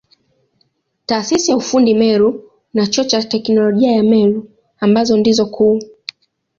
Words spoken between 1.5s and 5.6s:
ya ufundi Meru na Chuo cha Teknolojia ya Meru ambazo ndizo